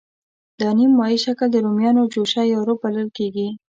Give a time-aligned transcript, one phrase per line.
[0.59, 3.47] دا نیم مایع شکل د رومیانو جوشه یا روب بلل کېږي.